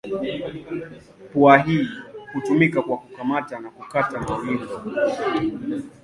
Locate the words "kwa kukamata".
2.81-3.59